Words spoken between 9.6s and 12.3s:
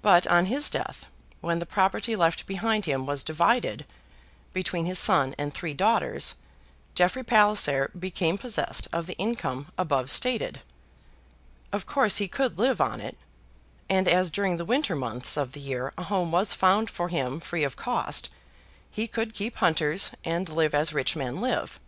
above stated. Of course he